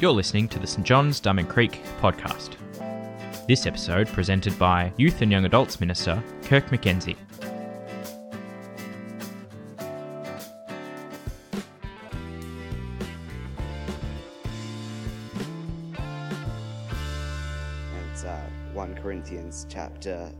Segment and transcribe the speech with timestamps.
[0.00, 2.56] You're listening to the St John's Diamond Creek podcast.
[3.46, 7.16] This episode presented by Youth and Young Adults Minister Kirk McKenzie.
[18.12, 18.40] It's uh,
[18.72, 20.30] 1 Corinthians chapter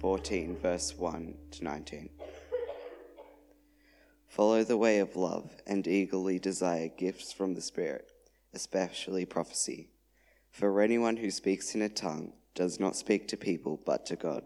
[0.00, 2.08] 14, verse 1 to 19.
[4.38, 8.12] Follow the way of love and eagerly desire gifts from the Spirit,
[8.54, 9.90] especially prophecy.
[10.52, 14.44] For anyone who speaks in a tongue does not speak to people but to God.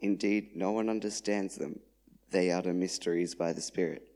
[0.00, 1.80] Indeed, no one understands them.
[2.30, 4.08] They utter mysteries by the Spirit.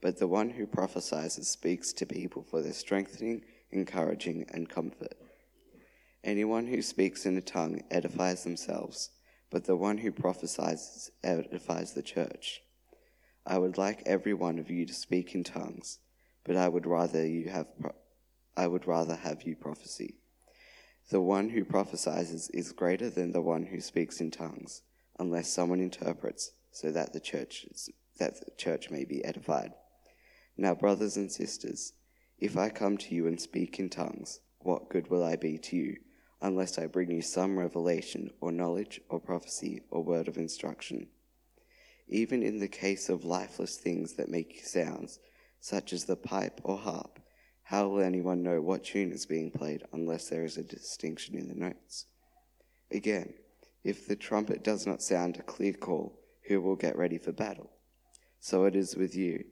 [0.00, 3.42] But the one who prophesies speaks to people for their strengthening,
[3.72, 5.16] encouraging, and comfort.
[6.22, 9.10] Anyone who speaks in a tongue edifies themselves,
[9.50, 12.60] but the one who prophesies edifies the church.
[13.48, 16.00] I would like every one of you to speak in tongues,
[16.44, 17.68] but I would rather you have
[18.56, 20.16] I would rather have you prophesy.
[21.10, 24.82] The one who prophesies is greater than the one who speaks in tongues,
[25.20, 27.66] unless someone interprets, so that the church
[28.18, 29.74] that the church may be edified.
[30.56, 31.92] Now, brothers and sisters,
[32.38, 35.76] if I come to you and speak in tongues, what good will I be to
[35.76, 35.98] you,
[36.42, 41.06] unless I bring you some revelation or knowledge or prophecy or word of instruction?
[42.08, 45.18] Even in the case of lifeless things that make sounds,
[45.60, 47.20] such as the pipe or harp,
[47.64, 51.48] how will anyone know what tune is being played unless there is a distinction in
[51.48, 52.06] the notes?
[52.92, 53.34] Again,
[53.82, 57.70] if the trumpet does not sound a clear call, who will get ready for battle?
[58.38, 59.44] So it is with you.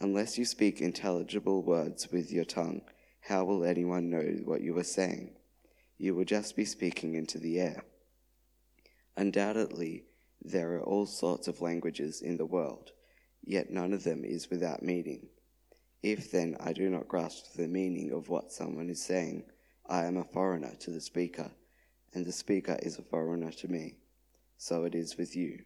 [0.00, 2.82] Unless you speak intelligible words with your tongue,
[3.20, 5.34] how will anyone know what you are saying?
[5.98, 7.82] You will just be speaking into the air.
[9.16, 10.04] Undoubtedly,
[10.42, 12.92] there are all sorts of languages in the world,
[13.44, 15.28] yet none of them is without meaning.
[16.02, 19.44] If then I do not grasp the meaning of what someone is saying,
[19.86, 21.50] I am a foreigner to the speaker,
[22.14, 23.96] and the speaker is a foreigner to me.
[24.56, 25.64] So it is with you.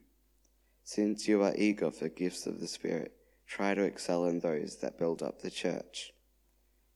[0.82, 4.98] Since you are eager for gifts of the Spirit, try to excel in those that
[4.98, 6.12] build up the church.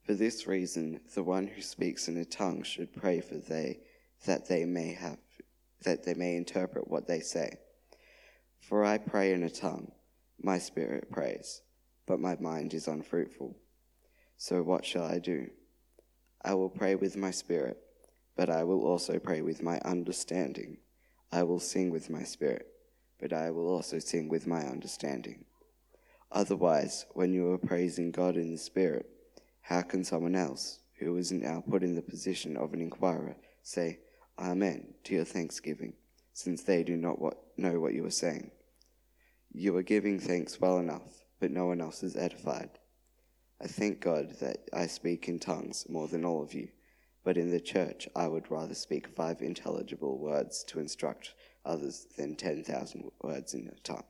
[0.05, 3.81] For this reason, the one who speaks in a tongue should pray for they
[4.27, 5.19] that they may have
[5.85, 7.59] that they may interpret what they say.
[8.61, 9.93] For I pray in a tongue,
[10.43, 11.63] my spirit prays,
[12.07, 13.57] but my mind is unfruitful.
[14.37, 15.49] So what shall I do?
[16.45, 17.79] I will pray with my spirit,
[18.37, 20.79] but I will also pray with my understanding.
[21.33, 22.67] I will sing with my spirit,
[23.21, 25.45] but I will also sing with my understanding.
[26.31, 29.07] Otherwise, when you are praising God in the spirit,
[29.63, 33.99] how can someone else, who is now put in the position of an inquirer, say,
[34.39, 35.95] Amen to your thanksgiving,
[36.33, 38.51] since they do not what, know what you are saying?
[39.53, 42.71] You are giving thanks well enough, but no one else is edified.
[43.61, 46.69] I thank God that I speak in tongues more than all of you,
[47.25, 52.37] but in the church I would rather speak five intelligible words to instruct others than
[52.37, 54.05] 10,000 words in a tongue.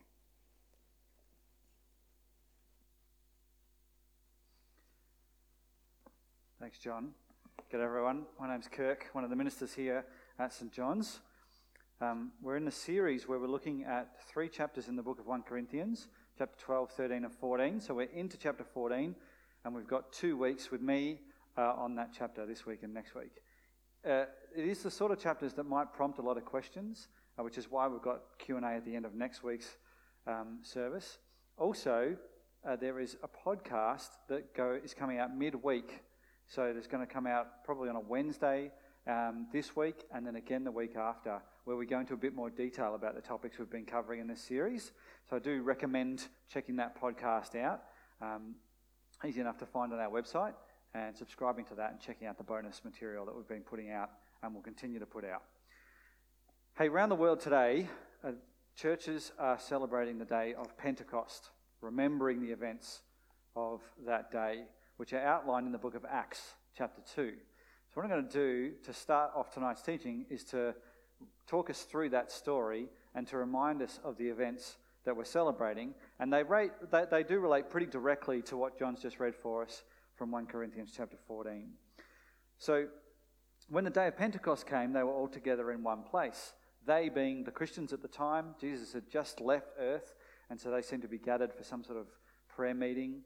[6.60, 7.14] Thanks, John.
[7.70, 8.26] Good everyone.
[8.38, 10.04] My name's Kirk, one of the ministers here
[10.38, 11.20] at St John's.
[12.00, 15.26] Um, we're in a series where we're looking at three chapters in the book of
[15.26, 16.06] 1 Corinthians,
[16.38, 17.80] chapter 12, 13, and 14.
[17.80, 19.16] So we're into chapter 14,
[19.64, 21.18] and we've got two weeks with me
[21.56, 23.42] uh, on that chapter this week and next week.
[24.08, 24.26] Uh,
[24.56, 27.58] it is the sort of chapters that might prompt a lot of questions, uh, which
[27.58, 29.76] is why we've got Q&A at the end of next week's
[30.28, 31.18] um, service.
[31.56, 32.16] Also,
[32.64, 36.02] uh, there is a podcast that go, is coming out midweek
[36.48, 38.70] so it's going to come out probably on a Wednesday
[39.06, 42.34] um, this week and then again the week after, where we go into a bit
[42.34, 44.92] more detail about the topics we've been covering in this series.
[45.28, 47.82] So I do recommend checking that podcast out.
[48.22, 48.54] Um,
[49.22, 50.54] easy enough to find on our website
[50.94, 54.08] and subscribing to that and checking out the bonus material that we've been putting out
[54.42, 55.42] and will continue to put out.
[56.78, 57.86] Hey, around the world today,
[58.24, 58.30] uh,
[58.74, 61.50] churches are celebrating the day of Pentecost,
[61.82, 63.02] remembering the events
[63.56, 64.62] of that day
[64.96, 67.34] which are outlined in the book of Acts, chapter 2.
[67.90, 70.74] So, what I'm going to do to start off tonight's teaching is to
[71.48, 75.94] talk us through that story and to remind us of the events that we're celebrating.
[76.20, 79.62] And they, rate, they, they do relate pretty directly to what John's just read for
[79.62, 79.82] us
[80.14, 81.70] from 1 Corinthians chapter 14.
[82.58, 82.86] So,
[83.70, 86.54] when the day of Pentecost came, they were all together in one place.
[86.86, 90.14] They being the Christians at the time, Jesus had just left earth,
[90.48, 92.06] and so they seemed to be gathered for some sort of
[92.48, 93.20] prayer meeting.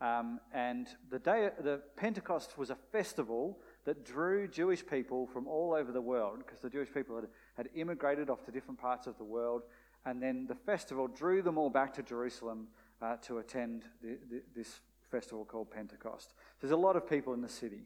[0.00, 5.74] Um, and the day, the Pentecost was a festival that drew Jewish people from all
[5.74, 9.16] over the world because the Jewish people had, had immigrated off to different parts of
[9.18, 9.62] the world.
[10.06, 12.68] And then the festival drew them all back to Jerusalem
[13.00, 16.34] uh, to attend the, the, this festival called Pentecost.
[16.60, 17.82] There's a lot of people in the city.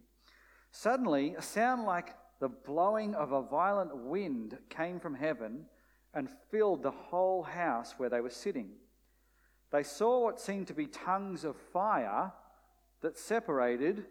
[0.71, 5.67] Suddenly, a sound like the blowing of a violent wind came from heaven
[6.15, 8.71] and filled the whole house where they were sitting.
[9.71, 12.33] They saw what seemed to be tongues of fire
[13.01, 14.07] that separated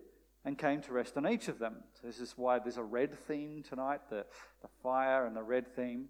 [0.47, 1.75] and came to rest on each of them.
[1.99, 4.25] So, this is why there's a red theme tonight the,
[4.61, 6.05] the fire and the red theme.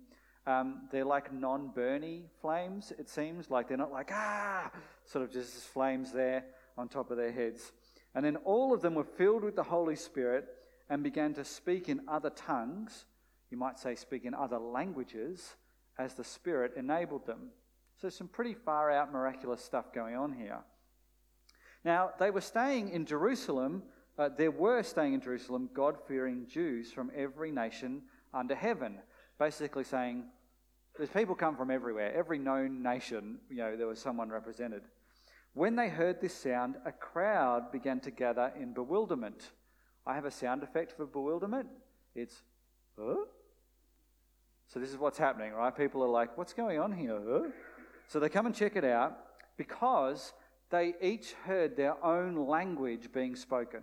[0.46, 3.50] Um, they're like non burny flames, it seems.
[3.50, 4.70] Like they're not like, ah,
[5.06, 6.46] sort of just flames there
[6.78, 7.72] on top of their heads.
[8.14, 10.46] And then all of them were filled with the Holy Spirit
[10.88, 13.06] and began to speak in other tongues.
[13.50, 15.56] You might say, speak in other languages
[15.98, 17.50] as the Spirit enabled them.
[18.00, 20.60] So, some pretty far out miraculous stuff going on here.
[21.84, 23.82] Now, they were staying in Jerusalem.
[24.18, 28.02] Uh, there were staying in Jerusalem God fearing Jews from every nation
[28.34, 28.98] under heaven.
[29.38, 30.24] Basically saying,
[30.98, 32.12] there's people come from everywhere.
[32.16, 34.84] Every known nation, you know, there was someone represented.
[35.54, 39.52] When they heard this sound, a crowd began to gather in bewilderment.
[40.06, 41.68] I have a sound effect for bewilderment.
[42.16, 42.42] It's,
[43.00, 43.26] huh?
[44.68, 45.76] So this is what's happening, right?
[45.76, 47.20] People are like, what's going on here?
[47.28, 47.50] Huh?
[48.08, 49.18] So they come and check it out
[49.58, 50.34] because
[50.70, 53.82] they each heard their own language being spoken.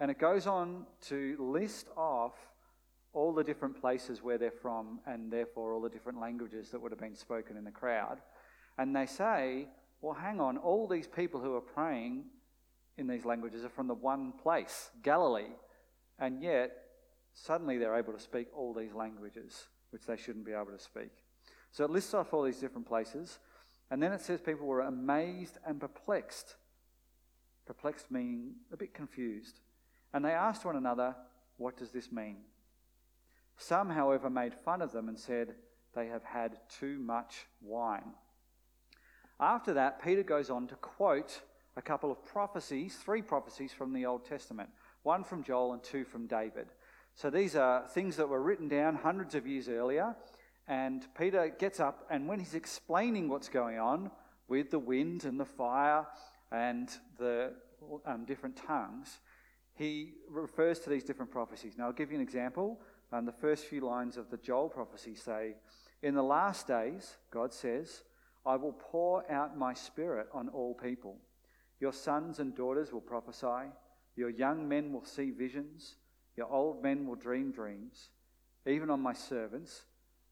[0.00, 2.34] And it goes on to list off
[3.12, 6.92] all the different places where they're from and therefore all the different languages that would
[6.92, 8.18] have been spoken in the crowd.
[8.76, 9.66] And they say,
[10.00, 12.24] well, hang on, all these people who are praying
[12.96, 15.52] in these languages are from the one place, Galilee.
[16.18, 16.72] And yet,
[17.34, 21.10] suddenly they're able to speak all these languages, which they shouldn't be able to speak.
[21.72, 23.38] So it lists off all these different places.
[23.90, 26.56] And then it says people were amazed and perplexed.
[27.66, 29.60] Perplexed meaning a bit confused.
[30.12, 31.14] And they asked one another,
[31.56, 32.38] What does this mean?
[33.56, 35.54] Some, however, made fun of them and said,
[35.94, 38.14] They have had too much wine.
[39.40, 41.42] After that, Peter goes on to quote
[41.76, 44.70] a couple of prophecies, three prophecies from the Old Testament
[45.04, 46.66] one from Joel and two from David.
[47.14, 50.14] So these are things that were written down hundreds of years earlier.
[50.66, 54.10] And Peter gets up, and when he's explaining what's going on
[54.48, 56.06] with the wind and the fire
[56.52, 57.54] and the
[58.04, 59.18] um, different tongues,
[59.78, 61.74] he refers to these different prophecies.
[61.78, 62.80] Now, I'll give you an example.
[63.12, 65.54] Um, the first few lines of the Joel prophecy say,
[66.02, 68.02] In the last days, God says,
[68.44, 71.16] I will pour out my spirit on all people.
[71.80, 73.70] Your sons and daughters will prophesy,
[74.16, 75.94] your young men will see visions,
[76.36, 78.10] your old men will dream dreams.
[78.66, 79.84] Even on my servants,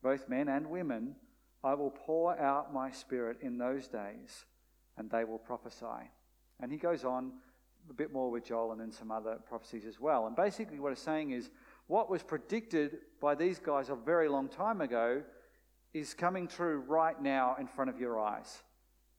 [0.03, 1.15] both men and women,
[1.63, 4.45] I will pour out my spirit in those days,
[4.97, 6.11] and they will prophesy.
[6.61, 7.33] And he goes on
[7.89, 10.27] a bit more with Joel and then some other prophecies as well.
[10.27, 11.51] And basically, what he's saying is
[11.87, 15.23] what was predicted by these guys a very long time ago
[15.95, 18.63] is coming true right now in front of your eyes.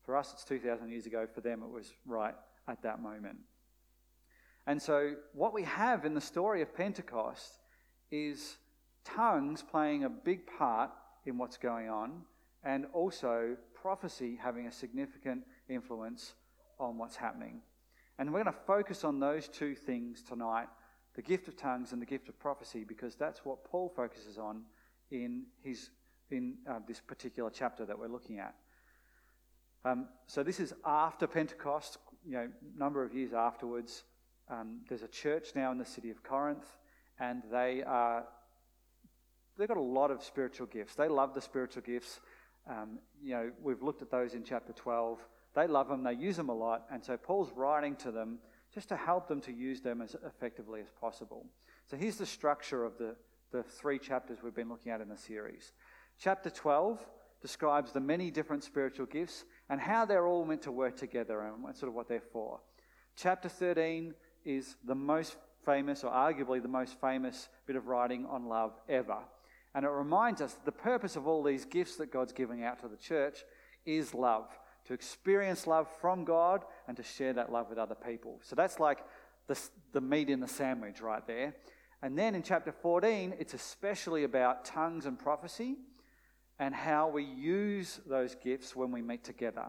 [0.04, 1.28] For us, it's 2,000 years ago.
[1.34, 2.36] For them, it was right
[2.68, 3.38] at that moment.
[4.66, 7.60] And so, what we have in the story of Pentecost
[8.12, 8.58] is
[9.04, 10.92] tongues playing a big part
[11.26, 12.22] in what's going on,
[12.64, 16.34] and also prophecy having a significant influence
[16.80, 17.62] on what's happening.
[18.20, 20.68] And we're going to focus on those two things tonight
[21.16, 24.62] the gift of tongues and the gift of prophecy, because that's what Paul focuses on
[25.10, 25.90] in, his,
[26.30, 28.54] in uh, this particular chapter that we're looking at.
[29.84, 34.04] Um, so this is after Pentecost, you know, number of years afterwards.
[34.48, 36.78] Um, there's a church now in the city of Corinth,
[37.20, 38.26] and they are
[39.58, 40.94] they've got a lot of spiritual gifts.
[40.94, 42.20] They love the spiritual gifts.
[42.70, 45.20] Um, you know, we've looked at those in chapter 12.
[45.58, 48.38] They love them, they use them a lot, and so Paul's writing to them
[48.72, 51.48] just to help them to use them as effectively as possible.
[51.90, 53.16] So here's the structure of the,
[53.52, 55.74] the three chapters we've been looking at in the series.
[56.20, 57.04] Chapter 12
[57.42, 61.76] describes the many different spiritual gifts and how they're all meant to work together and
[61.76, 62.60] sort of what they're for.
[63.16, 64.14] Chapter 13
[64.46, 69.18] is the most famous, or arguably the most famous, bit of writing on love ever.
[69.74, 72.80] And it reminds us that the purpose of all these gifts that God's giving out
[72.82, 73.44] to the church
[73.88, 74.52] is love
[74.88, 78.40] to experience love from God and to share that love with other people.
[78.42, 79.00] So that's like
[79.48, 79.60] the,
[79.94, 81.56] the meat in the sandwich right there.
[82.02, 85.76] And then in chapter 14, it's especially about tongues and prophecy
[86.60, 89.66] and how we use those gifts when we meet together.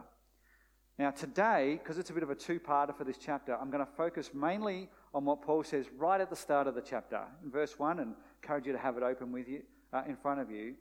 [0.98, 3.84] Now, today, because it's a bit of a two parter for this chapter, I'm going
[3.84, 7.22] to focus mainly on what Paul says right at the start of the chapter.
[7.44, 10.40] In verse 1, and encourage you to have it open with you uh, in front
[10.40, 10.74] of you.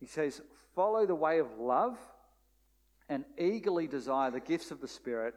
[0.00, 0.42] He says,
[0.74, 1.96] Follow the way of love
[3.08, 5.34] and eagerly desire the gifts of the Spirit,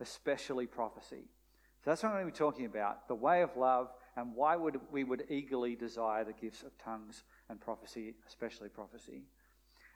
[0.00, 1.24] especially prophecy.
[1.84, 4.56] So that's what I'm going to be talking about the way of love and why
[4.56, 9.22] would we would eagerly desire the gifts of tongues and prophecy, especially prophecy.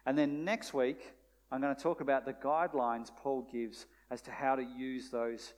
[0.07, 1.15] And then next week,
[1.51, 5.53] I'm going to talk about the guidelines Paul gives as to how to use those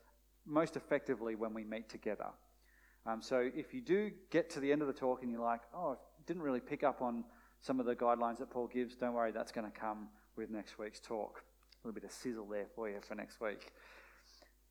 [0.44, 2.28] most effectively when we meet together.
[3.06, 5.60] Um, so if you do get to the end of the talk and you're like,
[5.74, 7.24] oh, I didn't really pick up on
[7.60, 10.78] some of the guidelines that Paul gives, don't worry, that's going to come with next
[10.78, 11.42] week's talk.
[11.86, 13.70] A little bit of sizzle there for you for next week.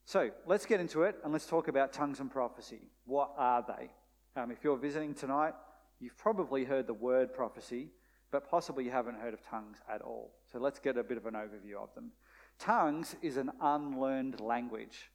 [0.03, 2.89] So let's get into it and let's talk about tongues and prophecy.
[3.05, 3.89] What are they?
[4.35, 5.53] Um, if you're visiting tonight,
[6.01, 7.87] you've probably heard the word prophecy,
[8.31, 10.33] but possibly you haven't heard of tongues at all.
[10.51, 12.11] So let's get a bit of an overview of them.
[12.59, 15.09] Tongues is an unlearned language.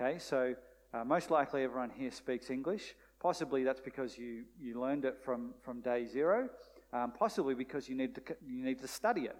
[0.00, 0.54] Okay, so
[0.94, 2.94] uh, most likely everyone here speaks English.
[3.18, 6.48] Possibly that's because you, you learned it from, from day zero.
[6.92, 9.36] Um, possibly because you need to, you need to study it.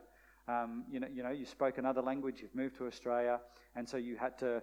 [0.49, 3.40] Um, you, know, you know, you spoke another language, you've moved to Australia,
[3.76, 4.62] and so you had to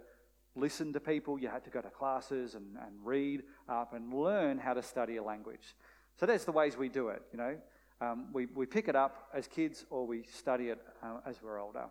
[0.55, 4.57] listen to people, you had to go to classes and, and read up and learn
[4.57, 5.75] how to study a language.
[6.19, 7.57] So that's the ways we do it, you know.
[8.01, 11.59] Um, we, we pick it up as kids or we study it uh, as we're
[11.59, 11.85] older.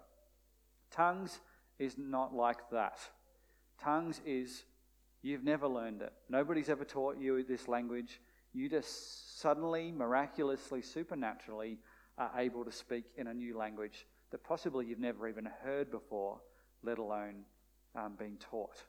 [0.90, 1.40] Tongues
[1.78, 2.98] is not like that.
[3.80, 4.64] Tongues is
[5.22, 6.12] you've never learned it.
[6.28, 8.20] Nobody's ever taught you this language.
[8.52, 11.78] You just suddenly, miraculously, supernaturally
[12.18, 16.40] are able to speak in a new language that possibly you've never even heard before,
[16.82, 17.44] let alone
[17.94, 18.82] um, being taught.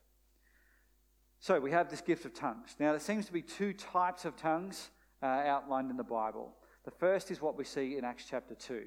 [1.39, 2.75] So we have this gift of tongues.
[2.79, 4.89] Now, there seems to be two types of tongues
[5.21, 6.53] uh, outlined in the Bible.
[6.83, 8.85] The first is what we see in Acts chapter 2,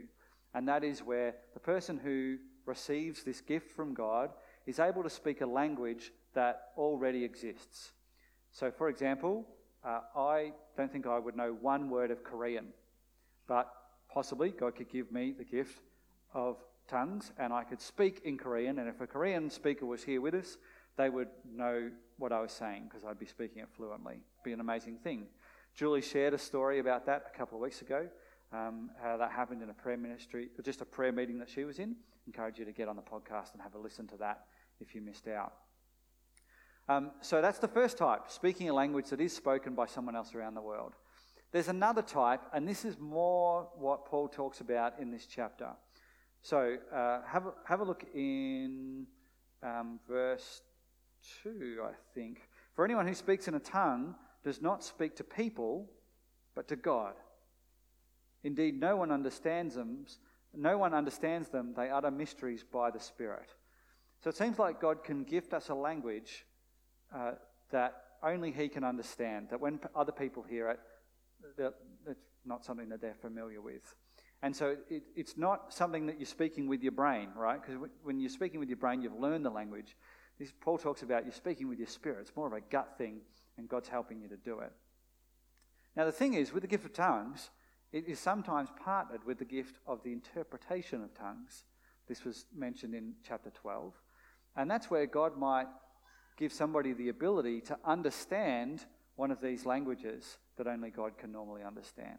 [0.55, 4.31] and that is where the person who receives this gift from God
[4.67, 7.93] is able to speak a language that already exists.
[8.53, 9.47] So, for example,
[9.85, 12.67] uh, I don't think I would know one word of Korean,
[13.47, 13.73] but
[14.13, 15.83] possibly God could give me the gift
[16.35, 16.57] of
[16.89, 18.79] tongues and I could speak in Korean.
[18.79, 20.59] And if a Korean speaker was here with us,
[20.97, 24.15] they would know what I was saying because I'd be speaking it fluently.
[24.15, 25.27] It'd be an amazing thing.
[25.75, 28.09] Julie shared a story about that a couple of weeks ago,
[28.53, 31.79] um, how that happened in a prayer ministry, just a prayer meeting that she was
[31.79, 31.95] in.
[32.27, 34.45] Encourage you to get on the podcast and have a listen to that
[34.81, 35.53] if you missed out.
[36.89, 40.35] Um, so that's the first type, speaking a language that is spoken by someone else
[40.35, 40.95] around the world.
[41.53, 45.71] There's another type, and this is more what Paul talks about in this chapter.
[46.43, 49.07] So uh, have, a, have a look in
[49.63, 50.63] um, verse
[51.43, 52.49] 2, I think.
[52.75, 54.15] For anyone who speaks in a tongue
[54.45, 55.91] does not speak to people,
[56.55, 57.15] but to God.
[58.45, 60.07] Indeed, no one understands them.
[60.55, 61.75] No one understands them.
[61.77, 63.55] They utter mysteries by the Spirit.
[64.23, 66.47] So it seems like God can gift us a language
[67.15, 67.33] uh,
[67.71, 69.49] that only He can understand.
[69.51, 70.81] That when other people hear it,
[71.57, 71.75] that
[72.07, 73.95] it's not something that they're familiar with.
[74.43, 77.61] And so it, it's not something that you're speaking with your brain, right?
[77.61, 79.97] Because when you're speaking with your brain, you've learned the language.
[80.39, 82.21] This, Paul talks about you're speaking with your spirit.
[82.23, 83.21] It's more of a gut thing,
[83.59, 84.73] and God's helping you to do it.
[85.97, 87.51] Now, the thing is, with the gift of tongues,
[87.93, 91.65] it is sometimes partnered with the gift of the interpretation of tongues.
[92.09, 93.93] This was mentioned in chapter 12.
[94.57, 95.67] And that's where God might
[96.37, 101.63] give somebody the ability to understand one of these languages that only God can normally
[101.63, 102.19] understand.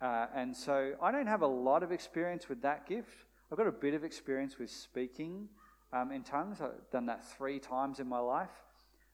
[0.00, 3.26] Uh, and so I don't have a lot of experience with that gift.
[3.50, 5.46] I've got a bit of experience with speaking
[5.92, 6.62] um, in tongues.
[6.62, 8.48] I've done that three times in my life.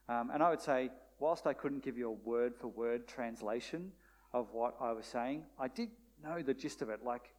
[0.08, 3.90] Um, and I would say, whilst I couldn't give you a word for word translation
[4.32, 5.88] of what I was saying, I did
[6.22, 7.00] know the gist of it.
[7.04, 7.32] Like,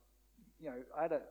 [0.61, 1.21] you know, I had a,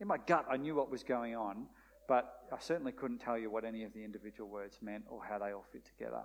[0.00, 1.66] in my gut, I knew what was going on,
[2.08, 5.38] but I certainly couldn't tell you what any of the individual words meant or how
[5.38, 6.22] they all fit together.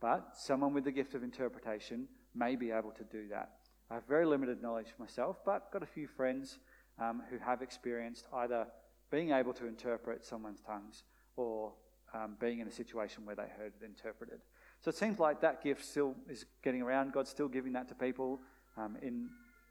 [0.00, 3.50] But someone with the gift of interpretation may be able to do that.
[3.90, 6.58] I have very limited knowledge myself, but got a few friends
[6.98, 8.66] um, who have experienced either
[9.10, 11.04] being able to interpret someone's tongues
[11.36, 11.72] or
[12.14, 14.40] um, being in a situation where they heard it interpreted.
[14.80, 17.12] So it seems like that gift still is getting around.
[17.12, 18.40] God's still giving that to people
[18.76, 19.28] um, in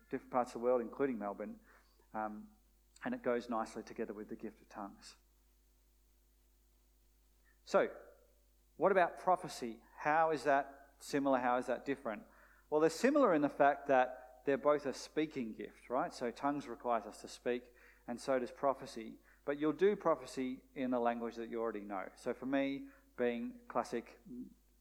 [0.10, 1.56] different parts of the world, including Melbourne.
[2.14, 2.44] Um,
[3.06, 5.16] and it goes nicely together with the gift of tongues.
[7.66, 7.88] So,
[8.78, 9.78] what about prophecy?
[9.98, 11.40] How is that similar?
[11.40, 12.22] How is that different?
[12.70, 16.14] Well, they're similar in the fact that they're both a speaking gift, right?
[16.14, 17.64] So tongues requires us to speak,
[18.08, 19.14] and so does prophecy.
[19.46, 22.04] But you'll do prophecy in the language that you already know.
[22.16, 22.82] So for me,
[23.18, 24.20] being classic,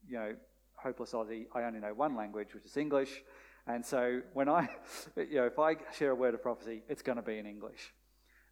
[0.08, 0.34] you know,
[0.74, 3.22] hopeless Aussie, I only know one language, which is English.
[3.66, 4.68] And so when I,
[5.16, 7.92] you know, if I share a word of prophecy, it's going to be in English.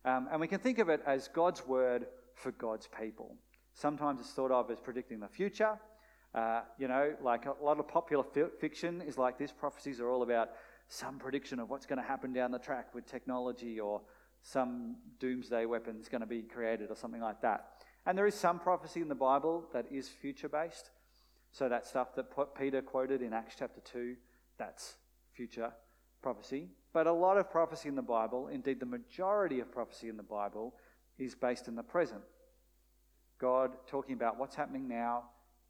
[0.04, 3.37] Um, and we can think of it as God's word for God's people.
[3.75, 5.78] Sometimes it's thought of as predicting the future.
[6.35, 9.53] Uh, you know, like a lot of popular fi- fiction is like this.
[9.53, 10.50] Prophecies are all about
[10.88, 14.00] some prediction of what's going to happen down the track with technology or
[14.43, 17.67] some doomsday weapon is going to be created or something like that.
[18.05, 20.91] And there is some prophecy in the Bible that is future based.
[21.53, 22.26] So that stuff that
[22.59, 24.17] Peter quoted in Acts chapter 2,
[24.59, 24.97] that's
[25.33, 25.73] future
[26.21, 26.69] prophecy.
[26.93, 30.23] But a lot of prophecy in the Bible, indeed the majority of prophecy in the
[30.23, 30.75] Bible,
[31.19, 32.23] is based in the present.
[33.38, 35.25] God talking about what's happening now,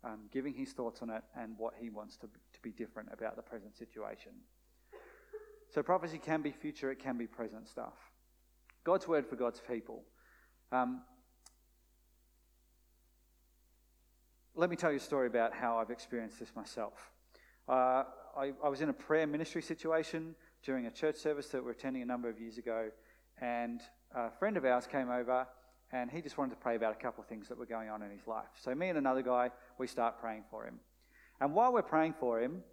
[0.04, 3.36] um, giving his thoughts on it, and what he wants to, to be different about
[3.36, 4.32] the present situation.
[5.74, 7.94] So prophecy can be future, it can be present stuff.
[8.84, 10.02] God's word for God's people.
[10.70, 11.02] Um,
[14.54, 17.10] let me tell you a story about how I've experienced this myself.
[17.68, 18.04] Uh,
[18.36, 21.72] I, I, was in a prayer ministry situation during a church service that we are
[21.72, 22.90] attending a number of years ago,
[23.40, 23.80] and
[24.14, 25.46] a friend of ours came over
[25.94, 28.02] and he just wanted to pray about a couple of things that were going on
[28.02, 28.48] in his life.
[28.60, 30.80] So, me and another guy, we start praying for him.
[31.40, 32.64] And while we're praying for him,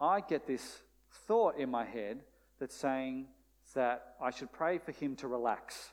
[0.00, 0.80] I get this
[1.28, 2.22] thought in my head
[2.58, 3.28] that's saying
[3.74, 5.90] that I should pray for him to relax,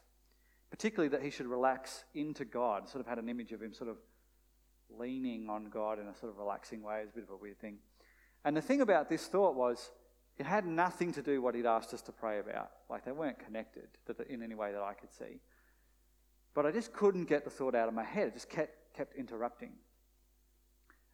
[0.71, 2.89] particularly that he should relax into God.
[2.89, 3.97] Sort of had an image of him sort of
[4.89, 7.01] leaning on God in a sort of relaxing way.
[7.03, 7.77] It's a bit of a weird thing.
[8.43, 9.91] And the thing about this thought was
[10.39, 12.71] it had nothing to do what he'd asked us to pray about.
[12.89, 13.87] Like they weren't connected
[14.27, 15.41] in any way that I could see.
[16.53, 18.27] But I just couldn't get the thought out of my head.
[18.27, 19.71] It just kept, kept interrupting.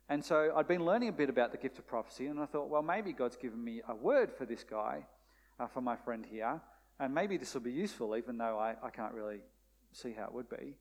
[0.10, 2.70] And so I'd been learning a bit about the gift of prophecy, and I thought,
[2.70, 5.06] well, maybe God's given me a word for this guy,
[5.60, 6.62] uh, for my friend here,
[7.00, 9.42] and maybe this will be useful, even though I, I can't really
[9.92, 10.76] see how it would be.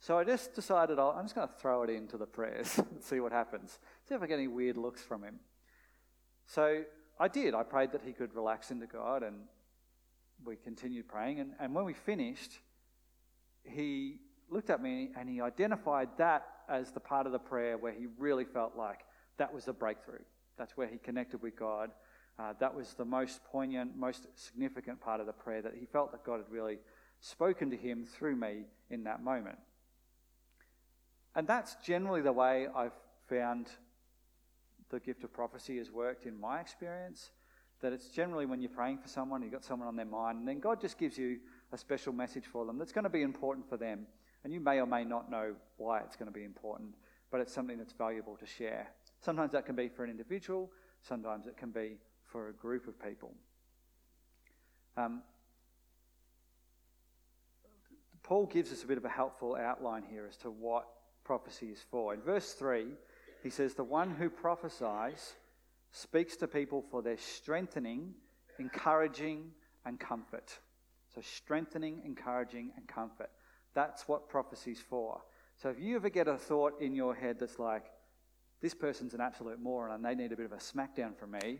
[0.00, 3.02] So I just decided i am just going to throw it into the prayers and
[3.02, 3.78] see what happens.
[4.08, 5.40] See if I get any weird looks from him.
[6.46, 6.84] So
[7.18, 7.54] I did.
[7.54, 9.36] I prayed that he could relax into God, and
[10.44, 11.40] we continued praying.
[11.40, 12.52] And, and when we finished,
[13.68, 14.16] he
[14.50, 18.06] looked at me and he identified that as the part of the prayer where he
[18.18, 19.00] really felt like
[19.36, 20.22] that was the breakthrough.
[20.56, 21.90] That's where he connected with God.
[22.38, 26.12] Uh, that was the most poignant, most significant part of the prayer that he felt
[26.12, 26.78] that God had really
[27.20, 29.58] spoken to him through me in that moment.
[31.34, 32.92] And that's generally the way I've
[33.28, 33.68] found
[34.90, 37.30] the gift of prophecy has worked in my experience.
[37.80, 40.48] That it's generally when you're praying for someone, you've got someone on their mind, and
[40.48, 41.38] then God just gives you
[41.72, 44.06] a special message for them that's going to be important for them.
[44.44, 46.94] And you may or may not know why it's going to be important,
[47.30, 48.88] but it's something that's valuable to share.
[49.20, 50.70] Sometimes that can be for an individual,
[51.02, 53.32] sometimes it can be for a group of people.
[54.96, 55.22] Um,
[58.22, 60.86] Paul gives us a bit of a helpful outline here as to what
[61.24, 62.12] prophecy is for.
[62.14, 62.86] In verse 3,
[63.42, 65.34] he says, The one who prophesies
[65.92, 68.14] speaks to people for their strengthening,
[68.58, 69.50] encouraging,
[69.86, 70.58] and comfort.
[71.18, 73.30] So, strengthening, encouraging, and comfort.
[73.74, 75.20] That's what prophecy's for.
[75.56, 77.86] So, if you ever get a thought in your head that's like,
[78.62, 81.58] this person's an absolute moron and they need a bit of a smackdown from me,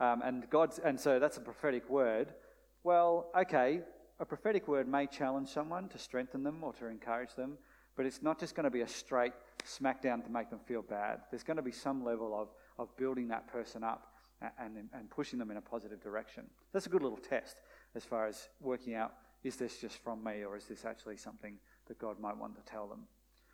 [0.00, 2.34] um, and God's, and so that's a prophetic word.
[2.82, 3.82] Well, okay,
[4.18, 7.58] a prophetic word may challenge someone to strengthen them or to encourage them,
[7.96, 11.20] but it's not just going to be a straight smackdown to make them feel bad.
[11.30, 14.08] There's going to be some level of, of building that person up
[14.42, 16.46] and, and, and pushing them in a positive direction.
[16.72, 17.56] That's a good little test
[17.94, 21.56] as far as working out is this just from me or is this actually something
[21.86, 23.06] that God might want to tell them?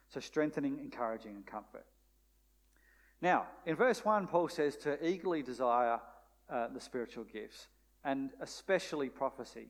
[0.08, 1.84] So, strengthening, encouraging, and comfort.
[3.22, 6.00] Now, in verse 1, Paul says to eagerly desire
[6.50, 7.68] uh, the spiritual gifts,
[8.04, 9.68] and especially prophecy.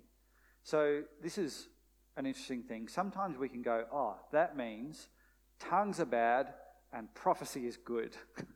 [0.62, 1.68] So, this is
[2.16, 2.88] an interesting thing.
[2.88, 5.08] Sometimes we can go, oh, that means
[5.58, 6.52] tongues are bad
[6.92, 8.16] and prophecy is good.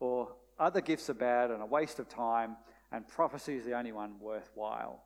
[0.00, 2.56] or other gifts are bad and a waste of time,
[2.90, 5.02] and prophecy is the only one worthwhile.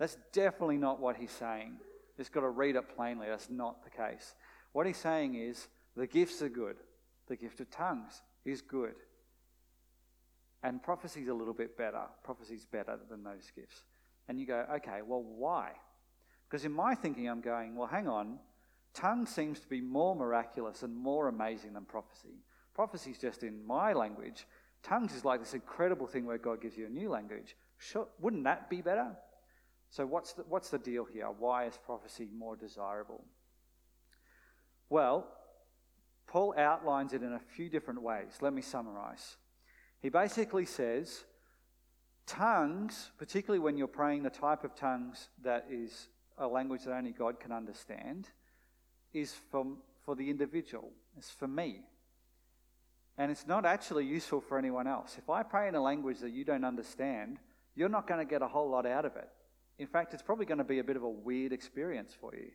[0.00, 1.74] That's definitely not what he's saying.
[2.16, 3.26] Just got to read it plainly.
[3.28, 4.34] That's not the case.
[4.72, 6.76] What he's saying is the gifts are good.
[7.28, 8.94] The gift of tongues is good.
[10.62, 12.02] And prophecy's a little bit better.
[12.24, 13.82] Prophecy's better than those gifts.
[14.26, 15.72] And you go, okay, well, why?
[16.48, 18.38] Because in my thinking, I'm going, well, hang on.
[18.94, 22.42] Tongue seems to be more miraculous and more amazing than prophecy.
[22.74, 24.46] Prophecy's just in my language.
[24.82, 27.54] Tongues is like this incredible thing where God gives you a new language.
[27.76, 29.14] Sure, wouldn't that be better?
[29.90, 31.26] So, what's the, what's the deal here?
[31.26, 33.24] Why is prophecy more desirable?
[34.88, 35.26] Well,
[36.26, 38.38] Paul outlines it in a few different ways.
[38.40, 39.36] Let me summarize.
[40.00, 41.24] He basically says
[42.26, 47.10] tongues, particularly when you're praying the type of tongues that is a language that only
[47.10, 48.28] God can understand,
[49.12, 49.66] is for,
[50.04, 51.80] for the individual, it's for me.
[53.18, 55.16] And it's not actually useful for anyone else.
[55.18, 57.38] If I pray in a language that you don't understand,
[57.74, 59.28] you're not going to get a whole lot out of it.
[59.80, 62.50] In fact, it's probably going to be a bit of a weird experience for you.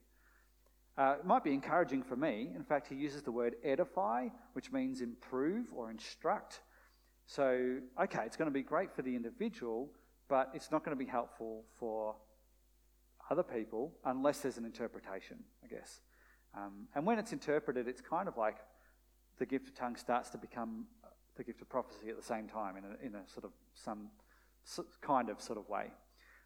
[0.95, 2.51] Uh, it might be encouraging for me.
[2.55, 6.61] In fact, he uses the word edify, which means improve or instruct.
[7.25, 9.89] So, okay, it's going to be great for the individual,
[10.29, 12.15] but it's not going to be helpful for
[13.31, 16.01] other people unless there's an interpretation, I guess.
[16.55, 18.57] Um, and when it's interpreted, it's kind of like
[19.39, 21.07] the gift of tongue starts to become uh,
[21.38, 24.09] the gift of prophecy at the same time in a, in a sort of some
[25.01, 25.91] kind of sort of way.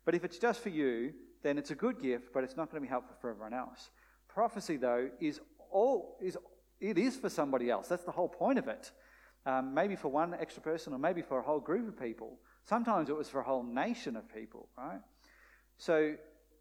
[0.06, 2.82] But if it's just for you, then it's a good gift, but it's not going
[2.82, 3.90] to be helpful for everyone else.
[4.28, 5.40] Prophecy, though, is
[5.72, 6.38] all is
[6.80, 7.88] it is for somebody else.
[7.88, 8.92] That's the whole point of it.
[9.46, 12.38] Um, maybe for one extra person, or maybe for a whole group of people.
[12.66, 15.00] Sometimes it was for a whole nation of people, right?
[15.78, 16.16] So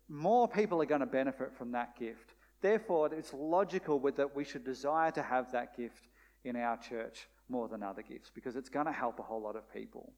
[0.09, 2.35] more people are going to benefit from that gift.
[2.61, 6.09] Therefore, it's logical that we should desire to have that gift
[6.45, 9.57] in our church more than other gifts because it's going to help a whole lot
[9.57, 10.13] of people.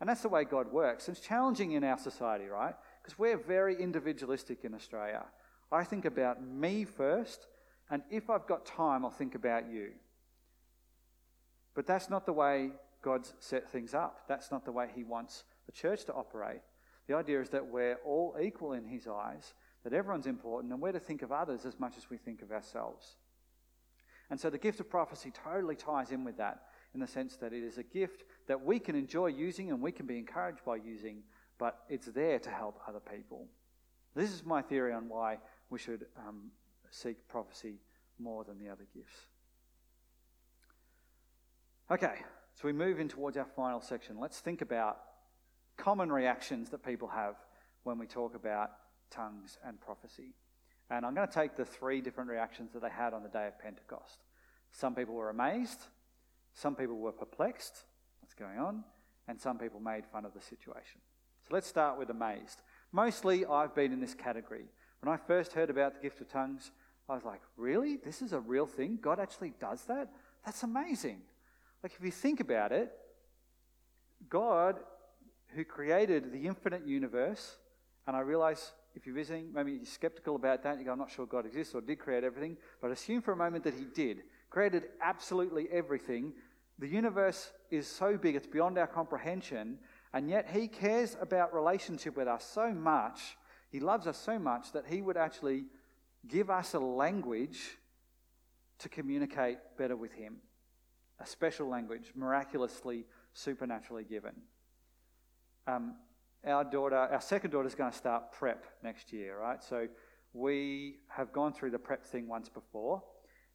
[0.00, 1.08] And that's the way God works.
[1.08, 2.74] It's challenging in our society, right?
[3.02, 5.24] Because we're very individualistic in Australia.
[5.72, 7.46] I think about me first,
[7.90, 9.90] and if I've got time, I'll think about you.
[11.74, 12.70] But that's not the way
[13.02, 14.22] God's set things up.
[14.28, 16.60] That's not the way He wants the church to operate.
[17.06, 20.92] The idea is that we're all equal in His eyes, that everyone's important, and we're
[20.92, 23.16] to think of others as much as we think of ourselves.
[24.30, 27.52] And so the gift of prophecy totally ties in with that in the sense that
[27.52, 30.76] it is a gift that we can enjoy using and we can be encouraged by
[30.76, 31.22] using,
[31.58, 33.46] but it's there to help other people.
[34.14, 35.38] This is my theory on why
[35.70, 36.50] we should um,
[36.90, 37.74] seek prophecy
[38.18, 39.16] more than the other gifts.
[41.90, 42.16] Okay,
[42.54, 44.18] so we move in towards our final section.
[44.18, 44.98] Let's think about
[45.76, 47.36] common reactions that people have
[47.84, 48.72] when we talk about
[49.10, 50.34] tongues and prophecy.
[50.90, 53.46] And I'm going to take the three different reactions that they had on the day
[53.46, 54.18] of Pentecost.
[54.72, 55.80] Some people were amazed,
[56.54, 57.84] some people were perplexed,
[58.38, 58.84] going on,
[59.26, 61.00] and some people made fun of the situation.
[61.46, 62.62] So let's start with amazed.
[62.92, 64.64] Mostly, I've been in this category.
[65.00, 66.70] When I first heard about the gift of tongues,
[67.08, 67.96] I was like, really?
[67.96, 68.98] This is a real thing?
[69.00, 70.08] God actually does that?
[70.44, 71.20] That's amazing.
[71.82, 72.92] Like, if you think about it,
[74.28, 74.76] God,
[75.54, 77.56] who created the infinite universe,
[78.06, 81.10] and I realize if you're visiting, maybe you're skeptical about that, you go, I'm not
[81.10, 84.22] sure God exists or did create everything, but assume for a moment that He did.
[84.50, 86.32] Created absolutely everything.
[86.78, 89.78] The universe is so big, it's beyond our comprehension,
[90.12, 93.36] and yet He cares about relationship with us so much,
[93.70, 95.64] He loves us so much that He would actually
[96.26, 97.78] give us a language
[98.78, 100.36] to communicate better with Him.
[101.20, 104.34] A special language, miraculously, supernaturally given.
[105.66, 105.96] Um,
[106.46, 109.62] our daughter, our second daughter, is going to start prep next year, right?
[109.62, 109.88] So
[110.32, 113.02] we have gone through the prep thing once before.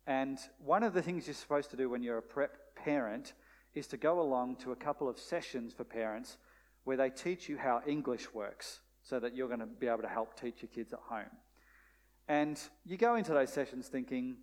[0.06, 3.34] And one of the things you're supposed to do when you're a prep parent
[3.74, 6.38] is to go along to a couple of sessions for parents
[6.84, 10.08] where they teach you how English works so that you're going to be able to
[10.08, 11.32] help teach your kids at home.
[12.28, 14.38] And you go into those sessions thinking,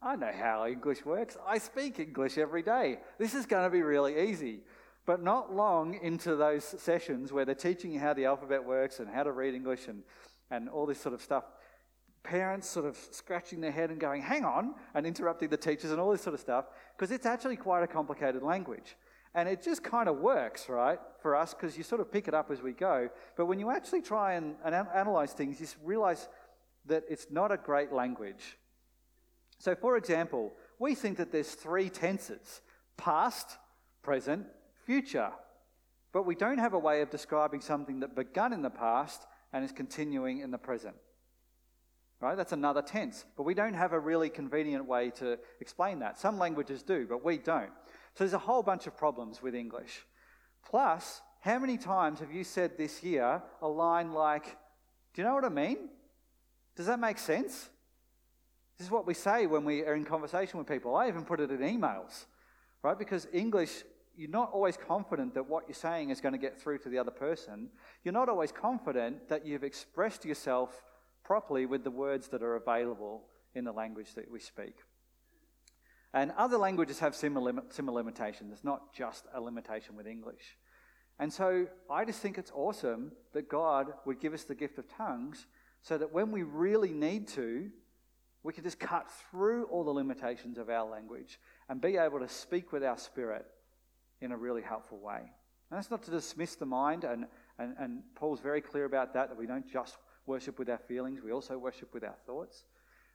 [0.00, 1.36] I know how English works.
[1.46, 2.98] I speak English every day.
[3.18, 4.60] This is going to be really easy.
[5.04, 9.08] But not long into those sessions where they're teaching you how the alphabet works and
[9.08, 10.02] how to read English and,
[10.50, 11.44] and all this sort of stuff,
[12.26, 16.00] parents sort of scratching their head and going, hang on, and interrupting the teachers and
[16.00, 18.96] all this sort of stuff, because it's actually quite a complicated language.
[19.34, 22.34] And it just kind of works, right, for us, because you sort of pick it
[22.34, 23.08] up as we go.
[23.36, 26.28] But when you actually try and, and analyze things, you realize
[26.86, 28.58] that it's not a great language.
[29.58, 32.60] So, for example, we think that there's three tenses
[32.96, 33.58] past,
[34.02, 34.46] present,
[34.84, 35.30] future.
[36.12, 39.64] But we don't have a way of describing something that begun in the past and
[39.64, 40.96] is continuing in the present.
[42.20, 42.36] Right?
[42.36, 43.24] That's another tense.
[43.36, 46.18] But we don't have a really convenient way to explain that.
[46.18, 47.70] Some languages do, but we don't.
[48.14, 50.06] So there's a whole bunch of problems with English.
[50.68, 54.56] Plus, how many times have you said this year a line like,
[55.14, 55.90] Do you know what I mean?
[56.74, 57.68] Does that make sense?
[58.78, 60.94] This is what we say when we are in conversation with people.
[60.94, 62.26] I even put it in emails,
[62.82, 62.98] right?
[62.98, 63.84] Because English,
[64.16, 66.98] you're not always confident that what you're saying is going to get through to the
[66.98, 67.70] other person.
[68.04, 70.82] You're not always confident that you've expressed yourself
[71.26, 74.76] properly with the words that are available in the language that we speak.
[76.14, 78.52] And other languages have similar, similar limitations.
[78.52, 80.56] It's not just a limitation with English.
[81.18, 84.86] And so I just think it's awesome that God would give us the gift of
[84.88, 85.46] tongues
[85.82, 87.70] so that when we really need to,
[88.44, 92.28] we can just cut through all the limitations of our language and be able to
[92.28, 93.46] speak with our spirit
[94.20, 95.18] in a really helpful way.
[95.18, 97.26] And that's not to dismiss the mind, and,
[97.58, 101.22] and, and Paul's very clear about that, that we don't just worship with our feelings,
[101.22, 102.64] we also worship with our thoughts.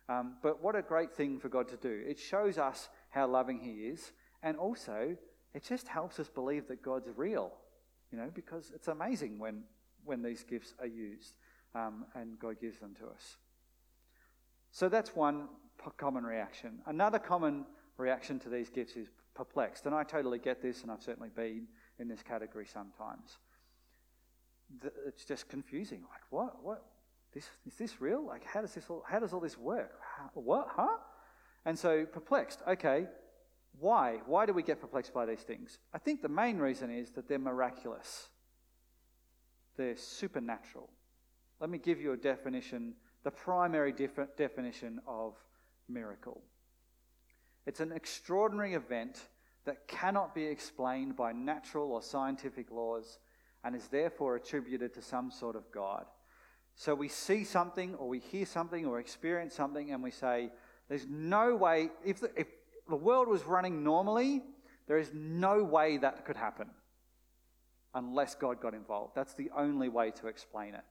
[0.10, 2.04] Um, but what a great thing for God to do.
[2.08, 4.12] It shows us how loving He is,
[4.44, 5.16] and also
[5.54, 7.52] it just helps us believe that God's real,
[8.12, 9.64] you know, because it's amazing when,
[10.06, 11.36] when these gifts are used
[11.76, 13.38] um, and God gives them to us.
[14.72, 15.50] So that's one
[15.98, 16.80] common reaction.
[16.86, 17.66] Another common
[17.98, 19.86] reaction to these gifts is perplexed.
[19.86, 21.68] And I totally get this, and I've certainly been
[22.00, 23.38] in this category sometimes.
[25.06, 26.02] It's just confusing.
[26.02, 26.64] Like, what?
[26.64, 26.86] What?
[27.34, 28.26] This, is this real?
[28.26, 29.92] Like, how does this all, how does all this work?
[30.18, 30.68] How, what?
[30.72, 30.98] Huh?
[31.66, 32.60] And so perplexed.
[32.68, 33.08] Okay,
[33.80, 34.20] why?
[34.26, 35.80] Why do we get perplexed by these things?
[35.94, 38.28] I think the main reason is that they're miraculous.
[39.78, 40.90] They're supernatural.
[41.60, 45.36] Let me give you a definition, the primary def- definition of
[45.88, 46.42] miracle.
[47.66, 49.22] It's an extraordinary event
[49.66, 53.20] that cannot be explained by natural or scientific laws
[53.64, 56.06] and is therefore attributed to some sort of God.
[56.76, 60.52] So we see something or we hear something or experience something and we say,
[60.90, 62.48] there's no way, if the, if
[62.90, 64.42] the world was running normally,
[64.88, 66.70] there is no way that could happen
[67.94, 69.16] unless God got involved.
[69.16, 70.84] That's the only way to explain it.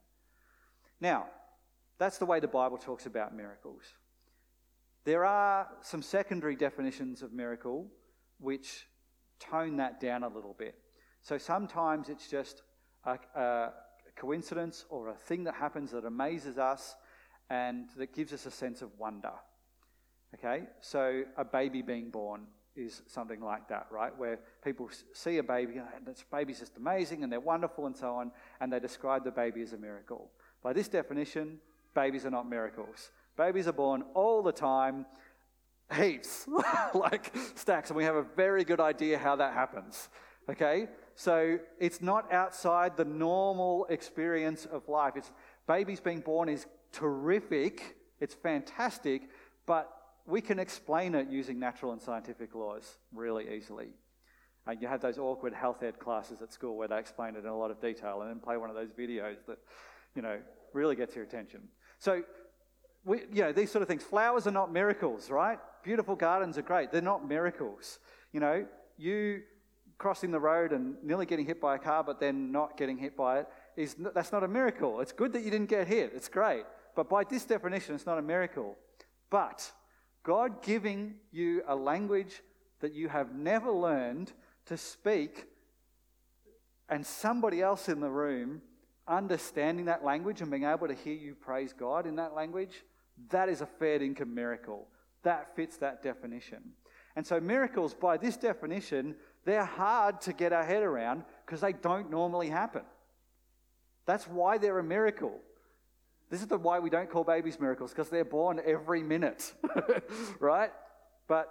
[1.01, 1.27] Now,
[1.99, 3.83] that's the way the Bible talks about miracles.
[5.05, 7.87] There are some secondary definitions of miracle
[8.38, 8.87] which
[9.38, 10.77] tone that down a little bit.
[11.23, 12.62] So sometimes it's just
[13.05, 13.71] a, a
[14.20, 16.94] coincidence or a thing that happens that amazes us
[17.48, 19.33] and that gives us a sense of wonder.
[20.35, 24.16] Okay, so a baby being born is something like that, right?
[24.16, 28.14] Where people see a baby, and this baby's just amazing and they're wonderful and so
[28.14, 28.30] on,
[28.61, 30.30] and they describe the baby as a miracle.
[30.62, 31.59] By this definition,
[31.94, 33.11] babies are not miracles.
[33.37, 35.06] Babies are born all the time,
[35.96, 36.46] heaps,
[36.94, 40.09] like stacks, and we have a very good idea how that happens.
[40.48, 40.88] Okay?
[41.20, 45.16] So it's not outside the normal experience of life.
[45.16, 45.30] It's
[45.68, 49.28] babies being born is terrific, it's fantastic,
[49.66, 49.92] but
[50.24, 53.88] we can explain it using natural and scientific laws really easily.
[54.66, 57.50] Uh, you have those awkward health ed classes at school where they explain it in
[57.50, 59.59] a lot of detail and then play one of those videos that,
[60.16, 60.38] you know,
[60.72, 61.61] really gets your attention.
[61.98, 62.22] So,
[63.04, 64.02] we, you know, these sort of things.
[64.02, 65.59] Flowers are not miracles, right?
[65.85, 66.90] Beautiful gardens are great.
[66.90, 67.98] They're not miracles.
[68.33, 69.42] You know, you
[70.01, 73.15] crossing the road and nearly getting hit by a car, but then not getting hit
[73.15, 75.01] by it is that's not a miracle.
[75.01, 76.13] It's good that you didn't get hit.
[76.15, 76.65] It's great.
[76.97, 78.77] But by this definition, it's not a miracle.
[79.29, 79.71] But
[80.23, 82.43] God giving you a language
[82.81, 84.33] that you have never learned
[84.67, 85.47] to speak,
[86.89, 88.63] and somebody else in the room
[89.07, 92.85] understanding that language and being able to hear you praise God in that language,
[93.29, 94.89] that is a fair income miracle.
[95.25, 96.63] That fits that definition.
[97.17, 101.72] And so, miracles, by this definition, they're hard to get our head around because they
[101.72, 102.83] don't normally happen.
[104.07, 105.38] That's why they're a miracle.
[106.31, 109.53] This is the why we don't call babies miracles because they're born every minute,
[110.40, 110.70] right?
[111.26, 111.48] But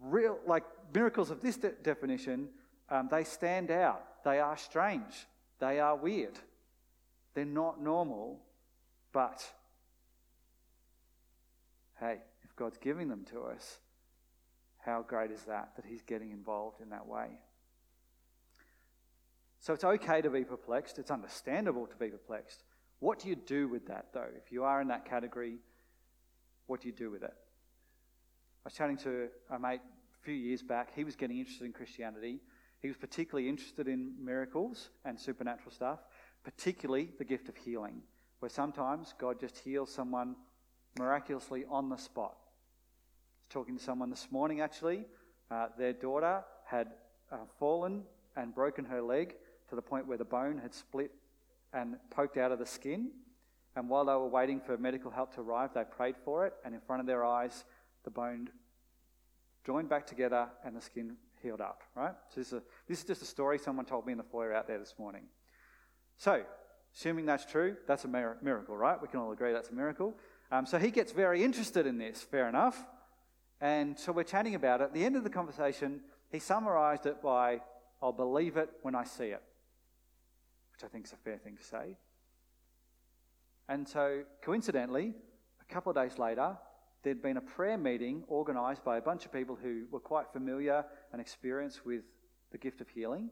[0.00, 2.48] real, like miracles of this de- definition,
[2.90, 4.02] um, they stand out.
[4.24, 5.26] They are strange.
[5.58, 6.38] They are weird.
[7.34, 8.40] They're not normal,
[9.12, 9.42] but
[11.98, 13.78] hey, if God's giving them to us,
[14.84, 17.28] how great is that that He's getting involved in that way?
[19.60, 20.98] So it's okay to be perplexed.
[20.98, 22.64] It's understandable to be perplexed.
[22.98, 24.28] What do you do with that, though?
[24.36, 25.58] If you are in that category,
[26.66, 27.34] what do you do with it?
[27.34, 29.80] I was chatting to a mate
[30.20, 30.92] a few years back.
[30.94, 32.40] He was getting interested in Christianity.
[32.80, 36.00] He was particularly interested in miracles and supernatural stuff,
[36.42, 38.02] particularly the gift of healing,
[38.40, 40.34] where sometimes God just heals someone
[40.98, 42.36] miraculously on the spot.
[43.52, 45.04] Talking to someone this morning, actually.
[45.50, 46.88] Uh, their daughter had
[47.30, 48.02] uh, fallen
[48.34, 49.34] and broken her leg
[49.68, 51.10] to the point where the bone had split
[51.74, 53.10] and poked out of the skin.
[53.76, 56.74] And while they were waiting for medical help to arrive, they prayed for it, and
[56.74, 57.66] in front of their eyes,
[58.04, 58.48] the bone
[59.66, 62.14] joined back together and the skin healed up, right?
[62.30, 64.54] So this is, a, this is just a story someone told me in the foyer
[64.54, 65.24] out there this morning.
[66.16, 66.42] So,
[66.96, 69.00] assuming that's true, that's a miracle, right?
[69.02, 70.14] We can all agree that's a miracle.
[70.50, 72.82] Um, so he gets very interested in this, fair enough.
[73.62, 74.84] And so we're chatting about it.
[74.84, 77.62] At the end of the conversation, he summarized it by,
[78.02, 79.42] I'll believe it when I see it
[80.82, 81.96] which I think is a fair thing to say.
[83.68, 85.14] And so, coincidentally,
[85.60, 86.56] a couple of days later,
[87.02, 90.84] there'd been a prayer meeting organised by a bunch of people who were quite familiar
[91.12, 92.02] and experienced with
[92.50, 93.30] the gift of healing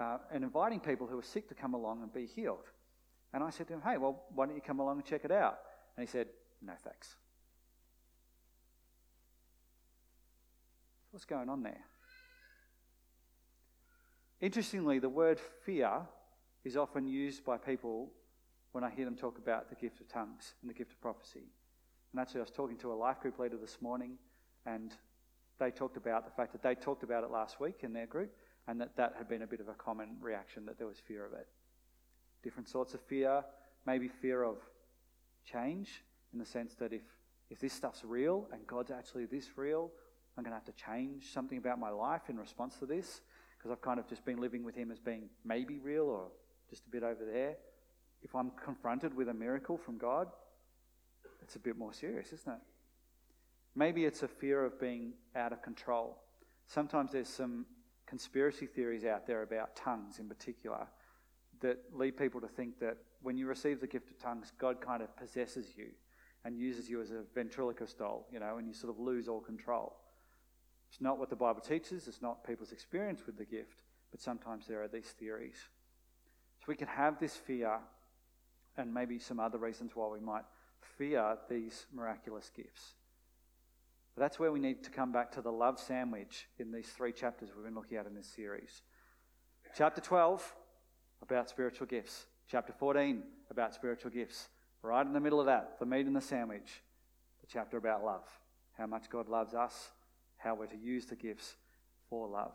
[0.00, 2.70] uh, and inviting people who were sick to come along and be healed.
[3.32, 5.32] And I said to him, Hey, well, why don't you come along and check it
[5.32, 5.58] out?
[5.96, 6.28] And he said,
[6.62, 7.16] No thanks.
[11.14, 11.84] What's going on there?
[14.40, 16.00] Interestingly, the word fear
[16.64, 18.10] is often used by people
[18.72, 21.44] when I hear them talk about the gift of tongues and the gift of prophecy.
[22.10, 24.18] And actually, I was talking to a life group leader this morning,
[24.66, 24.92] and
[25.60, 28.34] they talked about the fact that they talked about it last week in their group,
[28.66, 31.24] and that that had been a bit of a common reaction, that there was fear
[31.24, 31.46] of it.
[32.42, 33.44] Different sorts of fear,
[33.86, 34.56] maybe fear of
[35.48, 37.02] change, in the sense that if,
[37.50, 39.92] if this stuff's real and God's actually this real,
[40.36, 43.20] I'm going to have to change something about my life in response to this,
[43.56, 46.28] because I've kind of just been living with Him as being maybe real or
[46.68, 47.56] just a bit over there.
[48.22, 50.28] If I'm confronted with a miracle from God,
[51.42, 52.60] it's a bit more serious, isn't it?
[53.76, 56.18] Maybe it's a fear of being out of control.
[56.66, 57.66] Sometimes there's some
[58.06, 60.86] conspiracy theories out there about tongues in particular
[61.60, 65.02] that lead people to think that when you receive the gift of tongues, God kind
[65.02, 65.88] of possesses you
[66.44, 69.40] and uses you as a ventriloquist doll, you know, and you sort of lose all
[69.40, 69.96] control.
[70.94, 74.68] It's not what the Bible teaches, it's not people's experience with the gift, but sometimes
[74.68, 75.56] there are these theories.
[76.60, 77.80] So we can have this fear,
[78.76, 80.44] and maybe some other reasons why we might
[80.96, 82.94] fear these miraculous gifts.
[84.14, 87.10] But that's where we need to come back to the love sandwich in these three
[87.10, 88.82] chapters we've been looking at in this series.
[89.76, 90.54] Chapter 12,
[91.22, 92.26] about spiritual gifts.
[92.48, 94.48] Chapter 14, about spiritual gifts.
[94.80, 96.84] Right in the middle of that, the meat and the sandwich,
[97.40, 98.28] the chapter about love.
[98.78, 99.90] How much God loves us,
[100.44, 101.56] how we're to use the gifts
[102.08, 102.54] for love.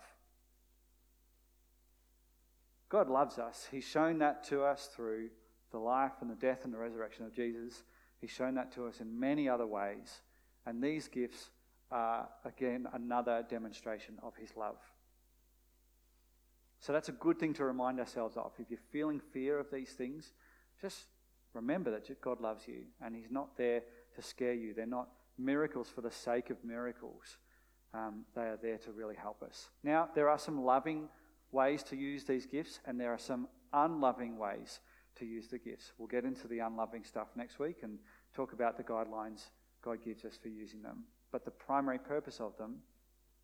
[2.88, 3.68] God loves us.
[3.70, 5.30] He's shown that to us through
[5.72, 7.84] the life and the death and the resurrection of Jesus.
[8.22, 10.22] He's shown that to us in many other ways.
[10.66, 11.50] And these gifts
[11.92, 14.78] are, again, another demonstration of his love.
[16.80, 18.54] So that's a good thing to remind ourselves of.
[18.58, 20.32] If you're feeling fear of these things,
[20.82, 21.06] just
[21.54, 23.82] remember that God loves you and he's not there
[24.16, 24.74] to scare you.
[24.74, 27.38] They're not miracles for the sake of miracles.
[27.94, 29.70] Um, they are there to really help us.
[29.84, 31.10] Now, there are some loving
[31.52, 34.80] ways to use these gifts, and there are some unloving ways
[35.16, 35.92] to use the gifts.
[35.98, 37.98] We'll get into the unloving stuff next week and
[38.34, 39.50] talk about the guidelines
[39.82, 41.04] God gives us for using them.
[41.32, 42.78] But the primary purpose of them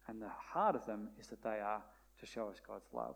[0.07, 1.81] and the heart of them is that they are
[2.19, 3.15] to show us God's love.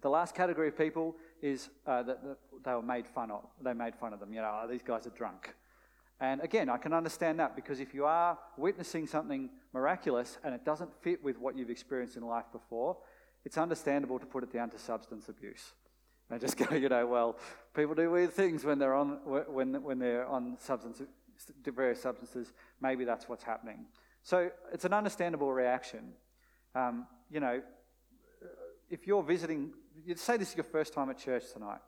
[0.00, 2.18] The last category of people is uh, that,
[2.64, 3.44] they were made fun of.
[3.62, 4.32] They made fun of them.
[4.32, 5.54] You know, oh, these guys are drunk.
[6.20, 10.64] And again, I can understand that because if you are witnessing something miraculous and it
[10.64, 12.96] doesn't fit with what you've experienced in life before,
[13.44, 15.72] it's understandable to put it down to substance abuse.
[16.30, 17.38] And just go, you know, well,
[17.74, 21.02] people do weird things when they're on when when they're on substance
[21.64, 22.52] various substances.
[22.80, 23.86] Maybe that's what's happening.
[24.22, 26.12] So it's an understandable reaction.
[26.74, 27.60] Um, you know,
[28.88, 29.72] if you're visiting,
[30.04, 31.80] you'd say this is your first time at church tonight,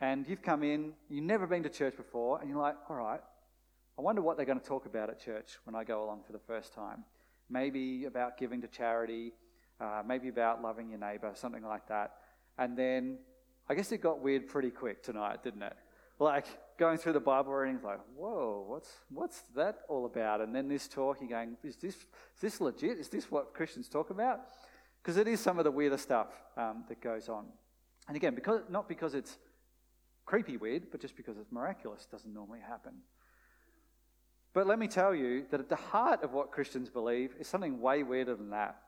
[0.00, 3.20] and you've come in, you've never been to church before, and you're like, all right,
[4.00, 6.32] I wonder what they're going to talk about at church when I go along for
[6.32, 7.04] the first time.
[7.50, 9.34] Maybe about giving to charity,
[9.78, 12.12] uh, maybe about loving your neighbour, something like that.
[12.56, 13.18] And then
[13.68, 15.74] I guess it got weird pretty quick tonight, didn't it?
[16.18, 16.46] Like
[16.78, 20.40] going through the Bible reading, it's like, whoa, what's what's that all about?
[20.40, 22.06] And then this talk, you're going, is this is
[22.40, 22.98] this legit?
[22.98, 24.40] Is this what Christians talk about?
[25.02, 27.44] Because it is some of the weirder stuff um, that goes on.
[28.08, 29.36] And again, because not because it's
[30.24, 32.94] creepy weird, but just because it's miraculous, doesn't normally happen.
[34.52, 37.80] But let me tell you that at the heart of what Christians believe is something
[37.80, 38.80] way weirder than that.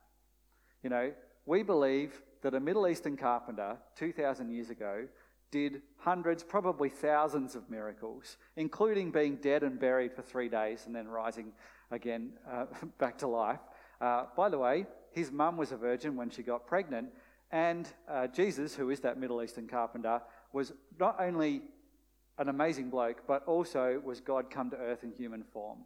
[0.82, 1.12] You know,
[1.46, 5.06] we believe that a Middle Eastern carpenter 2,000 years ago
[5.52, 10.96] did hundreds, probably thousands of miracles, including being dead and buried for three days and
[10.96, 11.52] then rising
[11.90, 12.64] again uh,
[12.98, 13.60] back to life.
[14.00, 17.08] Uh, by the way, his mum was a virgin when she got pregnant,
[17.52, 20.22] and uh, Jesus, who is that Middle Eastern carpenter,
[20.52, 21.62] was not only
[22.38, 25.78] an amazing bloke, but also was God come to earth in human form.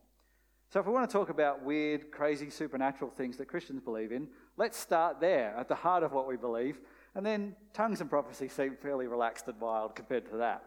[0.70, 4.28] So, if we want to talk about weird, crazy, supernatural things that Christians believe in,
[4.56, 6.80] let's start there at the heart of what we believe.
[7.14, 10.64] And then tongues and prophecy seem fairly relaxed and wild compared to that.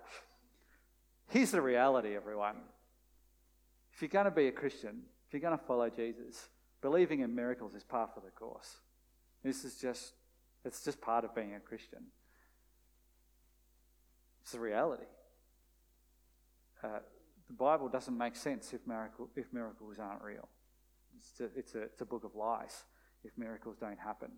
[1.28, 2.56] Here's the reality, everyone.
[3.94, 6.48] If you're going to be a Christian, if you're going to follow Jesus,
[6.82, 8.78] believing in miracles is part of the course.
[9.44, 10.14] This is just,
[10.66, 12.06] it's just part of being a Christian.
[14.42, 15.04] It's the reality.
[16.84, 17.00] Uh,
[17.48, 20.48] the Bible doesn't make sense if, miracle, if miracles aren't real.
[21.18, 22.84] It's a, it's, a, it's a book of lies
[23.24, 24.32] if miracles don't happen.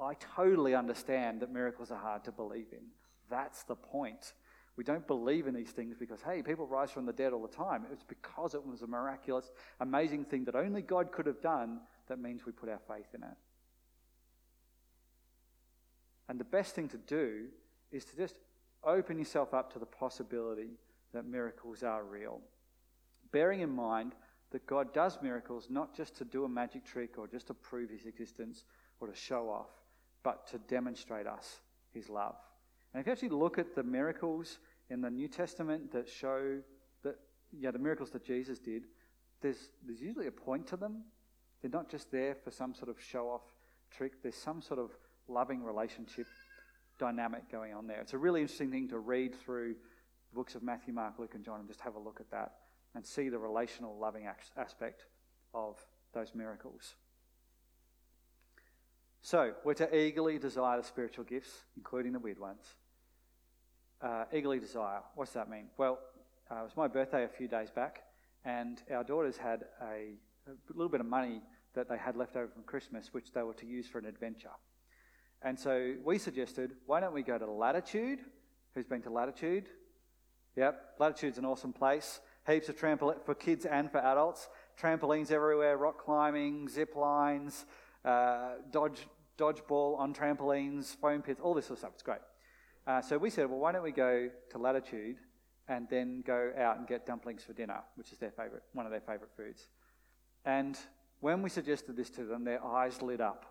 [0.00, 2.86] I totally understand that miracles are hard to believe in.
[3.30, 4.32] That's the point.
[4.76, 7.48] We don't believe in these things because, hey, people rise from the dead all the
[7.48, 7.84] time.
[7.92, 12.20] It's because it was a miraculous, amazing thing that only God could have done that
[12.20, 13.36] means we put our faith in it.
[16.28, 17.46] And the best thing to do
[17.90, 18.36] is to just
[18.84, 20.70] open yourself up to the possibility
[21.12, 22.40] that miracles are real.
[23.32, 24.14] Bearing in mind
[24.50, 27.90] that God does miracles not just to do a magic trick or just to prove
[27.90, 28.64] his existence
[29.00, 29.68] or to show off,
[30.22, 31.60] but to demonstrate us
[31.92, 32.36] his love.
[32.92, 34.58] And if you actually look at the miracles
[34.90, 36.58] in the New Testament that show
[37.02, 37.16] that,
[37.52, 38.84] yeah, the miracles that Jesus did,
[39.40, 41.04] there's, there's usually a point to them.
[41.60, 43.42] They're not just there for some sort of show off
[43.90, 44.90] trick, there's some sort of
[45.28, 46.26] loving relationship
[46.98, 48.00] dynamic going on there.
[48.00, 49.76] It's a really interesting thing to read through
[50.30, 52.52] the books of Matthew, Mark, Luke, and John and just have a look at that
[52.94, 55.04] and see the relational loving aspect
[55.54, 55.76] of
[56.12, 56.94] those miracles.
[59.20, 62.62] So, we're to eagerly desire the spiritual gifts, including the weird ones.
[64.00, 65.00] Uh, eagerly desire.
[65.16, 65.66] What's that mean?
[65.76, 65.98] Well,
[66.50, 68.04] uh, it was my birthday a few days back,
[68.44, 70.14] and our daughters had a,
[70.46, 71.42] a little bit of money
[71.74, 74.50] that they had left over from Christmas, which they were to use for an adventure.
[75.42, 78.20] And so we suggested, why don't we go to Latitude?
[78.74, 79.68] Who's been to Latitude?
[80.56, 82.20] Yep, Latitude's an awesome place.
[82.46, 84.48] Heaps of trampoline for kids and for adults.
[84.80, 87.66] trampolines everywhere, rock climbing, zip lines,
[88.04, 91.90] uh, dodge, dodgeball on trampolines, foam pits, all this sort of stuff.
[91.94, 92.20] It's great.
[92.86, 95.16] Uh, so we said, well, why don't we go to Latitude
[95.68, 98.90] and then go out and get dumplings for dinner, which is their favorite, one of
[98.90, 99.68] their favorite foods.
[100.44, 100.78] And
[101.20, 103.44] when we suggested this to them, their eyes lit up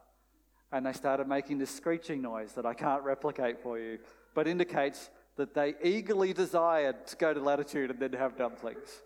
[0.71, 3.99] and they started making this screeching noise that I can't replicate for you,
[4.33, 9.01] but indicates that they eagerly desired to go to Latitude and then have dumplings.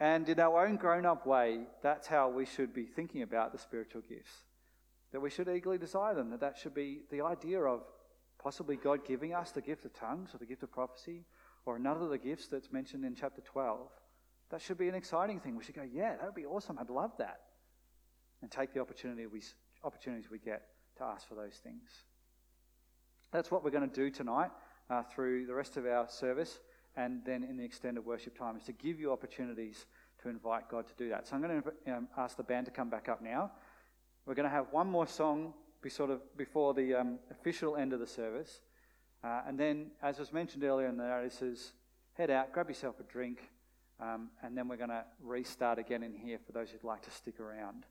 [0.00, 3.58] And in our own grown up way, that's how we should be thinking about the
[3.58, 4.32] spiritual gifts.
[5.12, 7.82] That we should eagerly desire them, that that should be the idea of
[8.42, 11.24] possibly God giving us the gift of tongues or the gift of prophecy
[11.66, 13.88] or another of the gifts that's mentioned in chapter 12.
[14.50, 15.56] That should be an exciting thing.
[15.56, 16.78] We should go, yeah, that would be awesome.
[16.78, 17.40] I'd love that.
[18.42, 19.42] And take the opportunity we,
[19.84, 20.62] opportunities we get
[20.98, 21.88] to ask for those things.
[23.30, 24.50] That's what we're going to do tonight
[24.90, 26.60] uh, through the rest of our service
[26.96, 29.86] and then in the extended worship time is to give you opportunities
[30.22, 31.26] to invite God to do that.
[31.26, 33.50] So I'm going to um, ask the band to come back up now.
[34.26, 37.92] We're going to have one more song be sort of before the um, official end
[37.92, 38.60] of the service.
[39.24, 41.72] Uh, and then, as was mentioned earlier in the notices,
[42.14, 43.50] head out, grab yourself a drink,
[44.00, 47.10] um, and then we're going to restart again in here for those who'd like to
[47.10, 47.84] stick around.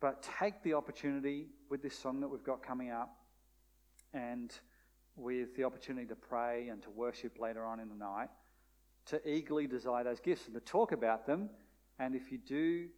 [0.00, 3.14] But take the opportunity with this song that we've got coming up
[4.14, 4.52] and
[5.16, 8.28] with the opportunity to pray and to worship later on in the night
[9.06, 11.50] to eagerly desire those gifts and to talk about them.
[11.98, 12.88] And if you do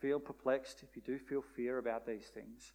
[0.00, 2.72] feel perplexed, if you do feel fear about these things,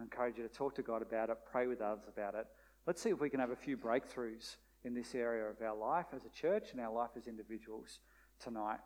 [0.00, 2.46] I encourage you to talk to God about it, pray with others about it.
[2.86, 6.06] Let's see if we can have a few breakthroughs in this area of our life
[6.14, 8.00] as a church and our life as individuals
[8.40, 8.80] tonight.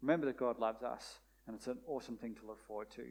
[0.00, 3.04] Remember that God loves us, and it's an awesome thing to look forward to.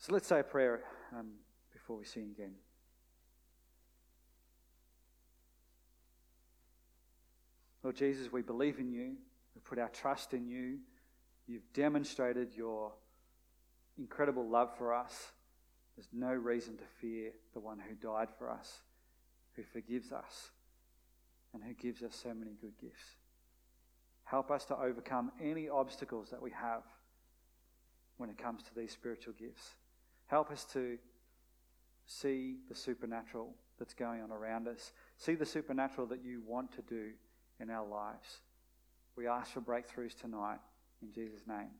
[0.00, 0.80] So let's say a prayer
[1.14, 1.32] um,
[1.74, 2.54] before we sing again.
[7.82, 9.16] Lord Jesus, we believe in you.
[9.54, 10.78] We put our trust in you.
[11.46, 12.92] You've demonstrated your
[13.98, 15.32] incredible love for us.
[15.96, 18.80] There's no reason to fear the one who died for us,
[19.52, 20.50] who forgives us,
[21.52, 23.16] and who gives us so many good gifts.
[24.24, 26.84] Help us to overcome any obstacles that we have
[28.16, 29.74] when it comes to these spiritual gifts.
[30.30, 30.96] Help us to
[32.06, 36.82] see the supernatural that's going on around us, see the supernatural that you want to
[36.82, 37.10] do
[37.58, 38.38] in our lives.
[39.16, 40.58] We ask for breakthroughs tonight.
[41.02, 41.70] In Jesus' name,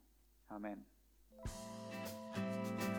[0.52, 0.78] Amen.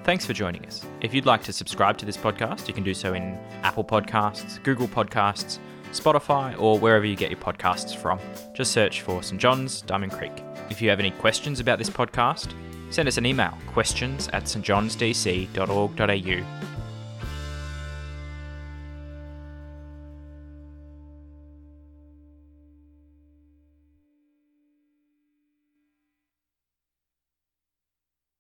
[0.06, 0.86] Thanks for joining us.
[1.02, 4.64] If you'd like to subscribe to this podcast, you can do so in Apple Podcasts,
[4.64, 5.60] Google Podcasts,
[5.92, 8.20] Spotify, or wherever you get your podcasts from.
[8.54, 9.40] Just search for St.
[9.40, 10.32] John's, Diamond Creek.
[10.70, 12.54] If you have any questions about this podcast,
[12.92, 16.81] send us an email questions at stjohnsdc.org.au